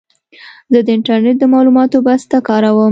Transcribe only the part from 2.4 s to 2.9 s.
کاروم.